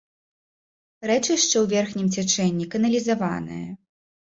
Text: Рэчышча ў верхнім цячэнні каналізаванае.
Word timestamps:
Рэчышча 1.11 1.51
ў 1.59 1.65
верхнім 1.75 2.07
цячэнні 2.17 2.65
каналізаванае. 2.75 3.63